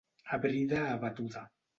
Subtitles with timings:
[0.35, 1.41] A brida abatuda.